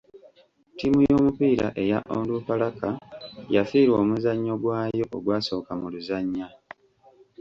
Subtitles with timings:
[0.73, 2.89] Ttiimu y'omupiira eya Onduparaka
[3.55, 6.47] yafiirwa omuzannyo gwayo ogwasooka mu luzannya.